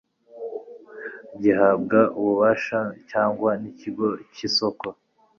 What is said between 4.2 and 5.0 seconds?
cy isoko